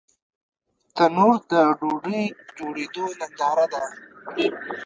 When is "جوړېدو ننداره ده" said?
2.57-3.83